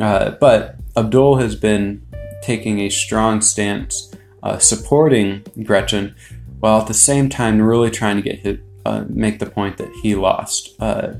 Uh, 0.00 0.30
but 0.32 0.76
Abdul 0.96 1.36
has 1.36 1.54
been 1.54 2.06
taking 2.42 2.80
a 2.80 2.88
strong 2.88 3.40
stance 3.40 4.14
uh, 4.42 4.58
supporting 4.58 5.44
Gretchen, 5.62 6.14
while 6.60 6.80
at 6.80 6.86
the 6.86 6.94
same 6.94 7.28
time 7.28 7.60
really 7.60 7.90
trying 7.90 8.16
to 8.16 8.22
get 8.22 8.60
uh, 8.86 9.04
make 9.08 9.38
the 9.38 9.46
point 9.46 9.76
that 9.76 9.92
he 10.02 10.14
lost. 10.14 10.74
Uh, 10.80 11.14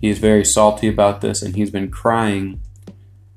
he's 0.00 0.18
very 0.18 0.44
salty 0.44 0.88
about 0.88 1.20
this, 1.20 1.42
and 1.42 1.54
he's 1.54 1.70
been 1.70 1.90
crying 1.90 2.60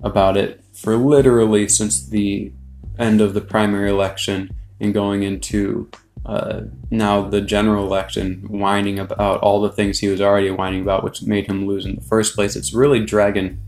about 0.02 0.38
it 0.38 0.64
for 0.74 0.96
literally 0.96 1.68
since 1.68 2.08
the 2.08 2.52
end 2.98 3.22
of 3.22 3.34
the 3.34 3.42
primary 3.42 3.90
election 3.90 4.52
and 4.80 4.94
going 4.94 5.24
into 5.24 5.90
uh, 6.26 6.62
now 6.90 7.28
the 7.28 7.42
general 7.42 7.86
election, 7.86 8.46
whining 8.48 9.00
about 9.00 9.42
all 9.42 9.62
the 9.62 9.72
things 9.72 10.00
he 10.00 10.08
was 10.08 10.22
already 10.22 10.52
whining 10.52 10.82
about, 10.82 11.04
which 11.04 11.24
made 11.24 11.48
him 11.48 11.66
lose 11.66 11.86
in 11.86 11.96
the 11.96 12.02
first 12.02 12.36
place. 12.36 12.56
It's 12.56 12.74
really 12.74 13.04
dragging 13.04 13.60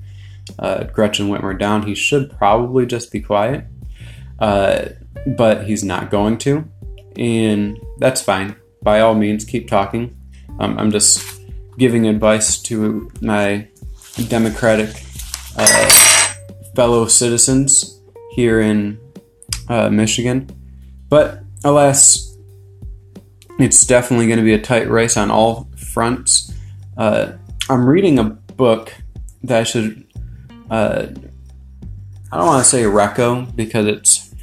uh, 0.60 0.84
Gretchen 0.86 1.30
Whitmer 1.30 1.58
down. 1.58 1.84
He 1.84 1.96
should 1.96 2.32
probably 2.38 2.86
just 2.86 3.12
be 3.12 3.22
quiet, 3.22 3.66
uh, 4.40 4.90
but 5.36 5.66
he's 5.66 5.84
not 5.84 6.12
going 6.12 6.38
to, 6.40 6.66
and 7.16 7.80
that's 7.98 8.22
fine. 8.22 8.56
By 8.84 9.00
all 9.00 9.16
means, 9.16 9.46
keep 9.46 9.68
talking. 9.68 10.16
Um, 10.60 10.78
I'm 10.78 10.92
just 10.92 11.42
giving 11.78 12.08
advice 12.08 12.62
to 12.64 13.10
my 13.22 13.68
Democratic 14.28 15.04
uh, 15.58 16.34
fellow 16.76 17.08
citizens 17.08 18.00
here 18.36 18.62
in 18.62 19.00
uh, 19.68 19.90
Michigan. 19.90 20.50
But 21.10 21.40
alas, 21.64 22.36
it's 23.60 23.86
definitely 23.86 24.28
going 24.28 24.40
to 24.40 24.46
be 24.46 24.54
a 24.54 24.62
tight 24.62 24.90
race 24.90 25.18
on 25.18 25.32
all 25.32 25.70
fronts. 25.78 26.54
Uh, 26.98 27.34
I'm 27.70 27.86
reading 27.86 28.20
a 28.20 28.24
book 28.24 28.94
that 29.44 29.60
I 29.60 29.64
should 29.64 30.06
uh, 30.70 31.08
I 32.34 32.38
don't 32.38 32.48
want 32.48 32.64
to 32.64 32.70
say 32.70 32.82
Reco 32.82 33.56
because 33.56 33.86
it's 33.86 34.34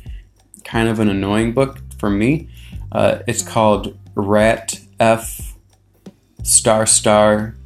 kind 0.63 0.89
of 0.89 1.01
an 1.01 1.09
annoying 1.09 1.53
book 1.53 1.81
for 1.99 2.09
me. 2.09 2.49
Uh, 2.93 3.19
it's 3.27 3.43
called 3.43 3.99
Rat 4.15 4.79
F 5.01 5.57
star 6.45 6.87
star 6.87 7.57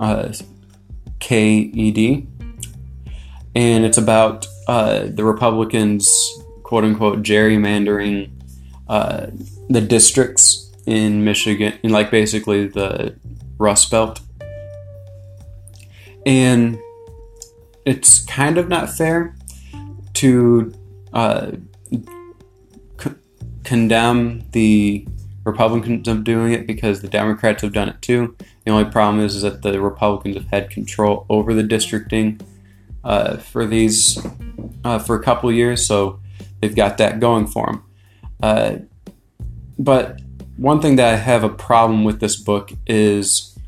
uh, 0.00 0.32
KED, 1.20 2.26
and 3.54 3.84
it's 3.84 3.98
about 3.98 4.46
uh, 4.68 5.06
the 5.06 5.24
Republicans, 5.24 6.08
quote 6.62 6.84
unquote, 6.84 7.22
gerrymandering 7.22 8.30
uh, 8.88 9.26
the 9.68 9.80
districts 9.80 10.72
in 10.86 11.24
Michigan, 11.24 11.78
in 11.82 11.90
like 11.90 12.10
basically 12.10 12.66
the 12.66 13.14
Rust 13.58 13.90
Belt 13.90 14.20
and 16.26 16.78
it's 17.84 18.24
kind 18.24 18.58
of 18.58 18.68
not 18.68 18.90
fair 18.90 19.34
to 20.14 20.72
uh, 21.12 21.52
c- 22.98 23.10
condemn 23.62 24.44
the 24.52 25.06
Republicans 25.44 26.08
of 26.08 26.24
doing 26.24 26.52
it 26.52 26.66
because 26.66 27.02
the 27.02 27.08
Democrats 27.08 27.62
have 27.62 27.72
done 27.72 27.88
it 27.88 28.00
too. 28.00 28.34
The 28.64 28.70
only 28.70 28.90
problem 28.90 29.22
is, 29.22 29.36
is 29.36 29.42
that 29.42 29.62
the 29.62 29.80
Republicans 29.80 30.36
have 30.36 30.46
had 30.46 30.70
control 30.70 31.26
over 31.28 31.52
the 31.52 31.62
districting 31.62 32.40
uh, 33.02 33.36
for 33.36 33.66
these 33.66 34.18
uh, 34.84 34.98
for 34.98 35.16
a 35.16 35.22
couple 35.22 35.50
years, 35.50 35.86
so 35.86 36.20
they've 36.60 36.76
got 36.76 36.98
that 36.98 37.20
going 37.20 37.46
for 37.46 37.66
them. 37.66 37.84
Uh, 38.42 38.76
but 39.78 40.20
one 40.56 40.80
thing 40.80 40.96
that 40.96 41.14
I 41.14 41.16
have 41.16 41.42
a 41.42 41.48
problem 41.48 42.04
with 42.04 42.20
this 42.20 42.36
book 42.36 42.72
is 42.86 43.58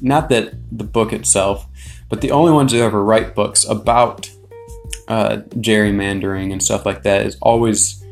not 0.00 0.28
that 0.30 0.54
the 0.70 0.84
book 0.84 1.12
itself, 1.12 1.66
but 2.08 2.20
the 2.20 2.30
only 2.30 2.52
ones 2.52 2.72
who 2.72 2.80
ever 2.80 3.02
write 3.02 3.34
books 3.34 3.64
about 3.64 4.30
uh, 5.08 5.38
gerrymandering 5.56 6.52
and 6.52 6.62
stuff 6.62 6.86
like 6.86 7.02
that 7.02 7.26
is 7.26 7.36
always 7.42 8.02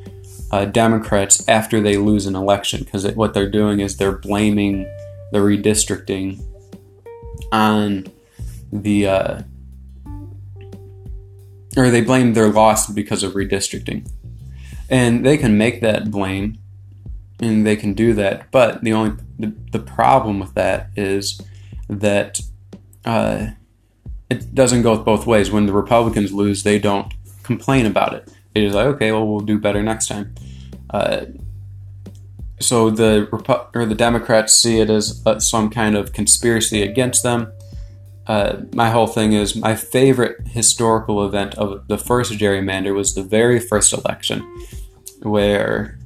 uh, 0.51 0.65
Democrats 0.65 1.47
after 1.49 1.81
they 1.81 1.97
lose 1.97 2.27
an 2.27 2.35
election 2.35 2.83
because 2.83 3.07
what 3.15 3.35
they're 3.35 3.51
doing 3.51 3.81
is 3.81 3.97
they're 3.97 4.19
blaming 4.19 4.85
the 5.33 5.39
redistricting 5.39 6.43
on 7.53 8.07
the 8.73 9.07
uh, 9.07 9.43
or 11.77 11.91
they 11.91 12.01
blame 12.01 12.35
their 12.35 12.49
loss 12.49 12.89
because 12.89 13.23
of 13.23 13.33
redistricting, 13.35 14.09
and 14.89 15.25
they 15.25 15.37
can 15.37 15.57
make 15.57 15.81
that 15.81 16.11
blame 16.11 16.59
and 17.41 17.67
they 17.67 17.77
can 17.77 17.95
do 17.95 18.13
that. 18.15 18.51
But 18.51 18.83
the 18.83 18.93
only 18.93 19.17
the, 19.39 19.55
the 19.73 19.79
problem 19.79 20.41
with 20.41 20.55
that 20.55 20.91
is 20.97 21.41
that 21.89 22.41
uh, 23.05 23.49
it 24.29 24.55
doesn't 24.55 24.83
go 24.83 24.99
both 24.99 25.27
ways. 25.27 25.51
When 25.51 25.67
the 25.67 25.73
Republicans 25.73 26.33
lose, 26.33 26.63
they 26.63 26.79
don't 26.79 27.13
complain 27.43 27.87
about 27.87 28.15
it. 28.15 28.29
They 28.55 28.65
just 28.65 28.75
like, 28.75 28.87
okay, 28.87 29.13
well, 29.13 29.27
we'll 29.27 29.41
do 29.41 29.59
better 29.59 29.83
next 29.83 30.09
time. 30.09 30.35
Uh, 30.91 31.27
so 32.61 32.91
the 32.91 33.29
Repu- 33.31 33.69
or 33.75 33.87
the 33.87 33.95
Democrats 33.95 34.53
see 34.53 34.81
it 34.81 34.91
as 34.91 35.23
uh, 35.25 35.39
some 35.39 35.71
kind 35.71 35.97
of 35.97 36.13
conspiracy 36.13 36.83
against 36.83 37.23
them. 37.23 37.53
Uh, 38.31 38.63
my 38.75 38.91
whole 38.91 39.09
thing 39.09 39.33
is 39.33 39.57
my 39.57 39.75
favorite 39.75 40.47
historical 40.47 41.27
event 41.27 41.53
of 41.57 41.89
the 41.89 41.99
first 41.99 42.31
gerrymander 42.35 42.95
was 42.95 43.17
the 43.17 43.25
very 43.25 43.59
first 43.59 43.93
election, 43.93 44.41
where 45.23 45.99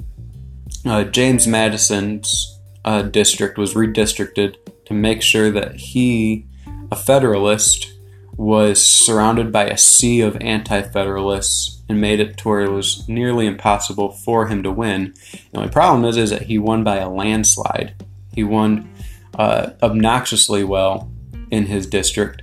uh, 0.86 1.04
James 1.04 1.46
Madison's 1.46 2.58
uh, 2.86 3.02
district 3.02 3.58
was 3.58 3.74
redistricted 3.74 4.56
to 4.86 4.94
make 4.94 5.20
sure 5.20 5.50
that 5.50 5.76
he, 5.76 6.46
a 6.90 6.96
Federalist, 6.96 7.92
was 8.38 8.82
surrounded 8.82 9.52
by 9.52 9.64
a 9.64 9.76
sea 9.76 10.22
of 10.22 10.34
anti-Federalists 10.40 11.82
and 11.90 12.00
made 12.00 12.20
it 12.20 12.38
to 12.38 12.48
where 12.48 12.62
it 12.62 12.70
was 12.70 13.06
nearly 13.06 13.46
impossible 13.46 14.12
for 14.12 14.46
him 14.46 14.62
to 14.62 14.70
win. 14.70 15.12
The 15.52 15.58
only 15.58 15.70
problem 15.70 16.06
is, 16.06 16.16
is 16.16 16.30
that 16.30 16.44
he 16.44 16.58
won 16.58 16.84
by 16.84 16.96
a 16.96 17.10
landslide. 17.10 18.02
He 18.32 18.44
won 18.44 18.90
uh, 19.38 19.72
obnoxiously 19.82 20.64
well 20.64 21.10
in 21.54 21.66
his 21.66 21.86
district, 21.86 22.42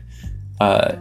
uh, 0.59 0.95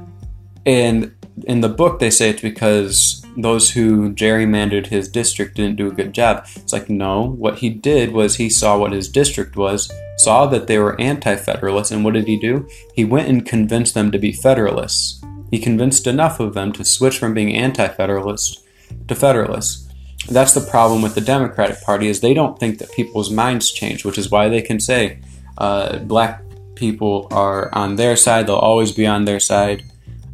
and 0.67 1.14
in 1.47 1.61
the 1.61 1.69
book 1.69 1.99
they 1.99 2.11
say 2.11 2.31
it's 2.31 2.43
because 2.43 3.25
those 3.37 3.71
who 3.71 4.12
gerrymandered 4.12 4.88
his 4.88 5.09
district 5.09 5.57
didn't 5.57 5.76
do 5.76 5.88
a 5.88 5.95
good 5.95 6.12
job. 6.12 6.47
It's 6.57 6.73
like 6.73 6.90
no, 6.90 7.23
what 7.23 7.59
he 7.59 7.71
did 7.71 8.12
was 8.12 8.37
he 8.37 8.50
saw 8.50 8.76
what 8.76 8.93
his 8.93 9.09
district 9.09 9.57
was, 9.57 9.90
saw 10.19 10.47
that 10.47 10.67
they 10.67 10.79
were 10.79 11.00
anti-federalists, 11.00 11.93
and 11.93 12.05
what 12.05 12.14
did 12.14 12.26
he 12.26 12.38
do? 12.38 12.69
He 12.95 13.05
went 13.05 13.29
and 13.29 13.47
convinced 13.47 13.95
them 13.95 14.11
to 14.11 14.19
be 14.19 14.33
federalists. 14.33 15.23
He 15.50 15.59
convinced 15.59 16.07
enough 16.07 16.40
of 16.40 16.55
them 16.55 16.73
to 16.73 16.85
switch 16.85 17.19
from 17.19 17.35
being 17.35 17.55
anti-federalists 17.57 18.62
to 19.09 19.14
federalists. 19.14 19.88
That's 20.29 20.55
the 20.55 20.69
problem 20.71 21.02
with 21.02 21.14
the 21.14 21.21
Democratic 21.21 21.81
Party 21.83 22.09
is 22.09 22.21
they 22.21 22.35
don't 22.35 22.59
think 22.59 22.79
that 22.79 22.93
people's 22.93 23.31
minds 23.31 23.73
change, 23.73 24.05
which 24.05 24.19
is 24.19 24.31
why 24.31 24.49
they 24.49 24.62
can 24.62 24.79
say 24.79 25.19
uh, 25.59 25.99
black 26.00 26.43
people 26.80 27.28
are 27.30 27.72
on 27.75 27.96
their 27.96 28.16
side; 28.16 28.46
they'll 28.46 28.56
always 28.56 28.92
be 28.92 29.06
on 29.06 29.25
their 29.26 29.38
side. 29.38 29.84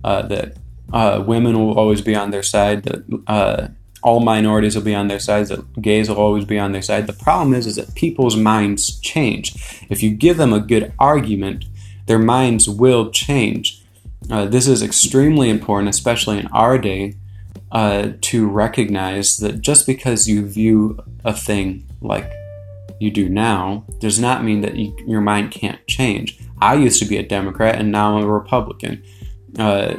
Uh, 0.05 0.23
that 0.23 0.57
uh, 0.93 1.23
women 1.27 1.59
will 1.59 1.77
always 1.77 2.01
be 2.01 2.15
on 2.15 2.31
their 2.31 2.43
side. 2.43 2.85
That 2.85 3.23
uh, 3.27 3.69
all 4.03 4.21
minorities 4.21 4.77
will 4.77 4.85
be 4.85 4.95
on 4.95 5.09
their 5.09 5.19
side. 5.19 5.49
That 5.49 5.83
gays 5.83 6.09
will 6.09 6.17
always 6.17 6.45
be 6.45 6.59
on 6.59 6.73
their 6.73 6.83
side. 6.83 7.07
The 7.07 7.13
problem 7.13 7.55
is, 7.55 7.67
is 7.67 7.77
that 7.77 7.95
people's 7.95 8.37
minds 8.37 9.01
change. 9.01 9.55
If 9.91 10.03
you 10.03 10.11
give 10.11 10.37
them 10.37 10.53
a 10.53 10.61
good 10.61 10.93
argument, 10.99 11.65
their 12.07 12.21
minds 12.21 12.69
will 12.69 13.11
change. 13.11 13.83
Uh, 14.31 14.47
this 14.47 14.67
is 14.69 14.83
extremely 14.83 15.51
important, 15.51 15.89
especially 15.89 16.39
in 16.39 16.47
our 16.49 16.79
day, 16.79 17.15
uh, 17.73 18.13
to 18.21 18.47
recognize 18.49 19.39
that 19.39 19.61
just 19.61 19.87
because 19.87 20.29
you 20.29 20.47
view 20.47 20.99
a 21.25 21.33
thing 21.33 21.85
like 22.01 22.31
you 23.01 23.11
do 23.11 23.29
now 23.29 23.85
does 23.99 24.19
not 24.19 24.45
mean 24.45 24.61
that 24.63 24.77
you, 24.77 24.97
your 25.07 25.21
mind 25.21 25.51
can't 25.51 25.85
change. 25.87 26.39
I 26.61 26.75
used 26.75 27.01
to 27.01 27.09
be 27.09 27.17
a 27.17 27.27
Democrat 27.27 27.77
and 27.77 27.93
now 27.93 28.17
I'm 28.17 28.25
a 28.25 28.29
Republican. 28.29 29.03
Uh, 29.59 29.97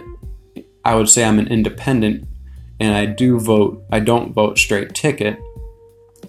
I 0.84 0.96
would 0.96 1.10
say 1.10 1.24
I'm 1.24 1.40
an 1.40 1.48
independent 1.48 2.28
and 2.80 2.96
I 2.96 3.06
do 3.06 3.40
vote, 3.40 3.84
I 3.92 4.00
don't 4.00 4.34
vote 4.34 4.58
straight 4.58 4.94
ticket, 4.94 5.40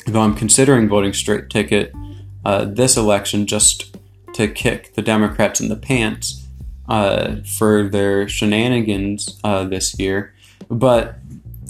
though 0.07 0.21
I'm 0.21 0.35
considering 0.35 0.89
voting 0.89 1.13
straight 1.13 1.51
ticket 1.51 1.93
uh, 2.45 2.65
this 2.65 2.97
election 2.97 3.47
just 3.47 3.97
to 4.35 4.49
kick 4.49 4.95
the 4.95 5.03
Democrats 5.03 5.61
in 5.61 5.69
the 5.69 5.77
pants 5.77 6.47
uh, 6.89 7.37
for 7.59 7.89
their 7.89 8.29
shenanigans 8.29 9.39
uh, 9.45 9.65
this 9.65 9.99
year. 9.99 10.35
But 10.71 11.19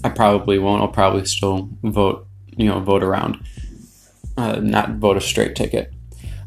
I 0.05 0.11
probably 0.11 0.59
won't. 0.59 0.83
I'll 0.83 0.89
probably 0.89 1.25
still 1.25 1.69
vote, 1.83 2.27
you 2.57 2.67
know, 2.67 2.81
vote 2.81 3.03
around, 3.03 3.43
uh, 4.39 4.61
not 4.61 4.93
vote 4.93 5.17
a 5.17 5.21
straight 5.21 5.57
ticket. 5.57 5.93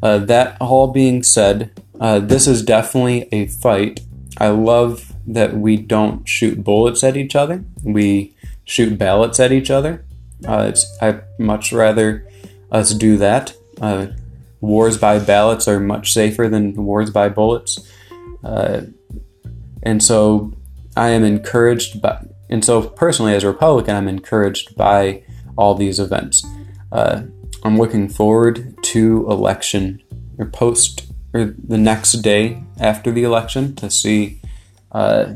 Uh, 0.02 0.18
that 0.18 0.58
all 0.60 0.88
being 0.88 1.22
said, 1.22 1.72
uh, 2.00 2.20
this 2.20 2.48
is 2.48 2.64
definitely 2.64 3.28
a 3.32 3.48
fight. 3.48 4.00
I 4.38 4.48
love 4.48 5.14
that 5.28 5.56
we 5.56 5.76
don't 5.78 6.28
shoot 6.28 6.64
bullets 6.64 7.04
at 7.04 7.18
each 7.18 7.36
other. 7.36 7.64
We 7.84 8.36
shoot 8.64 8.98
ballots 8.98 9.40
at 9.40 9.52
each 9.52 9.70
other. 9.70 10.06
Uh, 10.48 10.68
it's 10.70 10.98
I 11.02 11.20
much 11.38 11.72
rather 11.72 12.28
us 12.72 12.94
do 12.94 13.18
that. 13.18 13.54
Uh, 13.80 14.08
wars 14.62 14.98
by 14.98 15.20
ballots 15.20 15.68
are 15.68 15.80
much 15.80 16.14
safer 16.14 16.48
than 16.48 16.74
wars 16.86 17.12
by 17.12 17.30
bullets, 17.30 17.78
uh, 18.44 18.82
and 19.84 20.02
so 20.02 20.54
I 20.96 21.10
am 21.10 21.24
encouraged 21.24 22.02
by. 22.02 22.26
And 22.50 22.66
so 22.66 22.82
personally, 22.82 23.36
as 23.36 23.44
a 23.44 23.48
Republican, 23.48 23.96
I'm 23.96 24.08
encouraged 24.08 24.76
by 24.76 25.24
all 25.58 25.76
these 25.76 26.00
events. 26.00 26.44
Uh, 26.92 27.24
I'm 27.64 27.78
looking 27.78 28.10
forward 28.10 28.76
to 28.84 29.28
election 29.30 30.02
or 30.38 30.48
post 30.48 31.12
or 31.34 31.46
the 31.46 31.78
next 31.78 32.14
day 32.14 32.64
after 32.80 33.12
the 33.12 33.24
election 33.24 33.76
to 33.76 33.90
see 33.90 34.42
uh, 34.92 35.34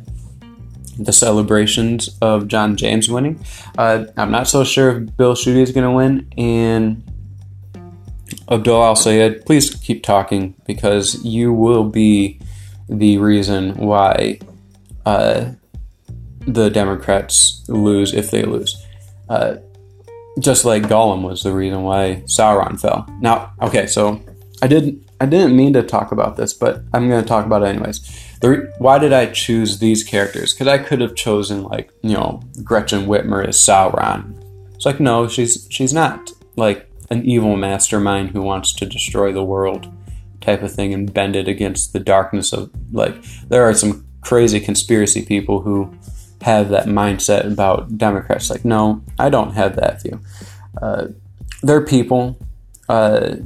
the 0.97 1.13
celebrations 1.13 2.09
of 2.21 2.47
John 2.47 2.75
James 2.75 3.09
winning. 3.09 3.43
Uh, 3.77 4.05
I'm 4.17 4.31
not 4.31 4.47
so 4.47 4.63
sure 4.63 4.97
if 4.97 5.17
Bill 5.17 5.35
Schuette 5.35 5.57
is 5.57 5.71
going 5.71 5.85
to 5.85 5.91
win. 5.91 6.27
And 6.37 7.03
Abdul 8.49 8.83
Al 8.83 8.95
Sayed, 8.95 9.45
please 9.45 9.73
keep 9.73 10.03
talking 10.03 10.55
because 10.65 11.23
you 11.23 11.53
will 11.53 11.83
be 11.83 12.39
the 12.87 13.17
reason 13.17 13.75
why 13.75 14.39
uh, 15.05 15.51
the 16.41 16.69
Democrats 16.69 17.63
lose 17.67 18.13
if 18.13 18.31
they 18.31 18.43
lose. 18.43 18.83
Just 20.39 20.65
like 20.65 20.83
Gollum 20.83 21.21
was 21.21 21.43
the 21.43 21.53
reason 21.53 21.83
why 21.83 22.23
Sauron 22.25 22.79
fell. 22.79 23.07
Now, 23.21 23.53
okay, 23.61 23.87
so 23.87 24.21
I 24.61 24.67
didn't 24.67 25.05
I 25.21 25.25
didn't 25.25 25.55
mean 25.55 25.73
to 25.73 25.83
talk 25.83 26.11
about 26.11 26.35
this, 26.35 26.53
but 26.53 26.83
I'm 26.93 27.07
going 27.07 27.21
to 27.21 27.27
talk 27.27 27.45
about 27.45 27.63
it 27.63 27.67
anyways. 27.67 28.01
Re- 28.43 28.67
why 28.79 28.99
did 28.99 29.13
I 29.13 29.27
choose 29.27 29.79
these 29.79 30.03
characters? 30.03 30.53
Because 30.53 30.67
I 30.67 30.77
could 30.77 31.01
have 31.01 31.15
chosen 31.15 31.63
like 31.63 31.91
you 32.01 32.13
know 32.13 32.41
Gretchen 32.63 33.05
Whitmer 33.05 33.47
as 33.47 33.57
Sauron. 33.57 34.41
It's 34.75 34.85
like 34.85 34.99
no, 34.99 35.27
she's 35.27 35.67
she's 35.69 35.93
not 35.93 36.31
like 36.55 36.89
an 37.09 37.25
evil 37.25 37.55
mastermind 37.55 38.31
who 38.31 38.41
wants 38.41 38.73
to 38.73 38.85
destroy 38.85 39.31
the 39.31 39.43
world 39.43 39.91
type 40.41 40.61
of 40.61 40.73
thing 40.73 40.93
and 40.93 41.13
bend 41.13 41.35
it 41.35 41.47
against 41.47 41.93
the 41.93 41.99
darkness 41.99 42.53
of 42.53 42.71
like 42.91 43.21
there 43.47 43.63
are 43.63 43.73
some 43.73 44.05
crazy 44.21 44.59
conspiracy 44.59 45.23
people 45.23 45.61
who 45.61 45.93
have 46.41 46.69
that 46.69 46.85
mindset 46.85 47.51
about 47.51 47.97
Democrats. 47.97 48.49
Like 48.49 48.65
no, 48.65 49.03
I 49.17 49.29
don't 49.29 49.53
have 49.53 49.75
that 49.75 50.01
view. 50.01 50.19
Uh, 50.81 51.07
they're 51.63 51.85
people. 51.85 52.37
Uh, 52.87 53.37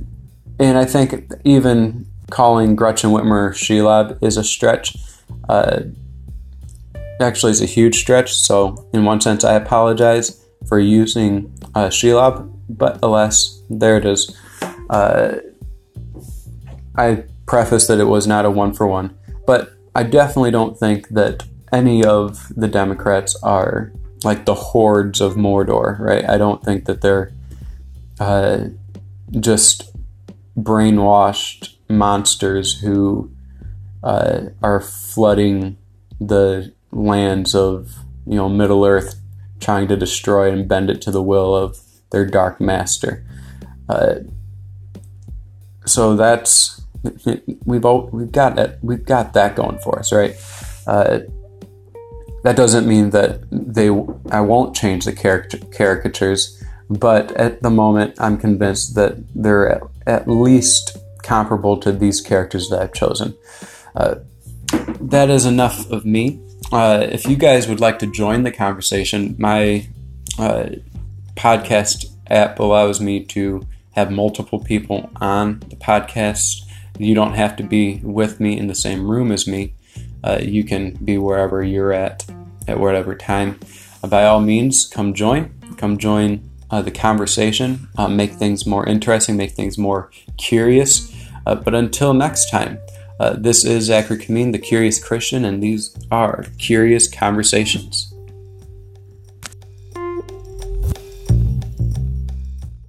and 0.60 0.78
I 0.78 0.86
think 0.86 1.32
even 1.46 2.06
calling 2.30 2.76
Gretchen 2.76 3.12
Whitmer 3.12 3.52
Shelob 3.52 4.22
is 4.22 4.38
a 4.38 4.44
stretch. 4.44 4.98
Uh, 5.48 5.82
actually, 7.22 7.52
is 7.52 7.62
a 7.62 7.66
huge 7.66 7.98
stretch. 7.98 8.34
So, 8.34 8.88
in 8.94 9.06
one 9.06 9.22
sense, 9.22 9.44
I 9.44 9.54
apologize 9.54 10.46
for 10.68 10.80
using 10.80 11.54
uh, 11.76 11.90
but 12.70 13.00
alas, 13.02 13.62
there 13.70 13.98
it 13.98 14.06
is. 14.06 14.36
Uh, 14.90 15.38
I 16.98 17.24
preface 17.46 17.88
that 17.88 18.00
it 18.00 18.06
was 18.06 18.28
not 18.28 18.46
a 18.46 18.52
one 18.52 18.74
for 18.74 18.86
one, 18.86 19.18
but 19.48 19.72
I 19.96 20.04
definitely 20.04 20.52
don't 20.52 20.78
think 20.78 21.10
that 21.10 21.44
any 21.72 22.04
of 22.04 22.52
the 22.56 22.68
Democrats 22.68 23.36
are 23.44 23.92
like 24.24 24.46
the 24.46 24.56
hordes 24.56 25.22
of 25.22 25.36
Mordor, 25.36 26.00
right? 26.00 26.28
I 26.28 26.38
don't 26.38 26.64
think 26.64 26.86
that 26.86 27.02
they're 27.02 27.32
uh, 28.20 28.66
just 29.40 29.92
brainwashed 30.58 31.76
monsters 31.88 32.80
who 32.80 33.32
uh, 34.04 34.42
are 34.62 34.82
flooding 34.82 35.78
the 36.20 36.74
lands 36.92 37.56
of 37.56 37.96
you 38.26 38.36
know 38.36 38.50
Middle 38.50 38.86
Earth, 38.86 39.20
trying 39.60 39.88
to 39.88 39.98
destroy 39.98 40.52
and 40.52 40.68
bend 40.68 40.90
it 40.90 41.02
to 41.04 41.12
the 41.12 41.24
will 41.24 41.56
of 41.56 41.80
their 42.12 42.26
dark 42.26 42.60
master. 42.60 43.26
Uh, 43.88 44.16
so 45.86 46.16
that's 46.16 46.82
we've 47.66 47.84
we've 47.84 48.32
got 48.32 48.56
that 48.56 48.80
we've 48.84 49.06
got 49.06 49.34
that 49.34 49.56
going 49.56 49.80
for 49.80 50.00
us, 50.00 50.12
right? 50.12 50.36
That 52.44 52.56
doesn't 52.56 52.88
mean 52.88 53.10
that 53.12 53.42
they 53.52 53.90
I 54.32 54.42
won't 54.42 54.76
change 54.76 55.06
the 55.06 55.14
caric- 55.14 55.72
caricatures, 55.72 56.64
but 56.90 57.32
at 57.34 57.62
the 57.62 57.70
moment 57.70 58.16
I'm 58.20 58.38
convinced 58.38 58.96
that 58.96 59.18
they're 59.36 59.70
at, 59.70 59.82
at 60.08 60.28
least 60.28 60.98
comparable 61.24 61.78
to 61.78 61.92
these 61.92 62.22
characters 62.22 62.70
that 62.70 62.82
I've 62.82 62.94
chosen. 62.94 63.36
Uh, 63.96 64.16
that 65.02 65.30
is 65.30 65.46
enough 65.46 65.90
of 65.92 66.06
me. 66.06 66.40
Uh, 66.72 67.06
if 67.10 67.26
you 67.26 67.36
guys 67.36 67.68
would 67.68 67.80
like 67.80 68.00
to 68.00 68.08
join 68.08 68.44
the 68.44 68.52
conversation, 68.52 69.36
my 69.40 69.88
uh, 70.38 70.70
podcast 71.36 72.06
app 72.28 72.60
allows 72.60 73.02
me 73.02 73.24
to 73.26 73.66
have 73.92 74.12
multiple 74.12 74.60
people 74.60 75.10
on 75.18 75.60
the 75.70 75.76
podcast. 75.76 76.62
You 76.98 77.16
don't 77.16 77.34
have 77.34 77.56
to 77.58 77.64
be 77.64 78.00
with 78.04 78.40
me 78.40 78.58
in 78.58 78.68
the 78.68 78.76
same 78.76 79.10
room 79.10 79.32
as 79.32 79.48
me. 79.48 79.74
Uh, 80.24 80.40
you 80.42 80.64
can 80.64 80.94
be 81.04 81.18
wherever 81.18 81.64
you're 81.64 81.94
at 81.94 82.26
at 82.68 82.80
whatever 82.80 83.16
time. 83.16 83.60
Uh, 84.04 84.08
by 84.08 84.26
all 84.26 84.42
means, 84.42 84.88
come 84.88 85.14
join. 85.14 85.54
Come 85.78 85.98
join 85.98 86.50
uh, 86.72 86.82
the 86.82 86.92
conversation. 86.92 87.88
Uh, 87.98 88.08
make 88.08 88.34
things 88.34 88.66
more 88.66 88.86
interesting. 88.86 89.38
Make 89.38 89.52
things 89.52 89.78
more 89.78 90.12
curious. 90.38 91.14
Uh, 91.46 91.56
but 91.56 91.74
until 91.74 92.14
next 92.14 92.50
time, 92.50 92.80
uh, 93.20 93.34
this 93.34 93.66
is 93.66 93.86
Zachary 93.86 94.18
Kameen, 94.18 94.54
the 94.54 94.60
Curious 94.60 95.04
Christian, 95.04 95.44
and 95.44 95.62
these 95.62 95.96
are 96.10 96.46
Curious 96.58 97.14
Conversations. 97.14 98.14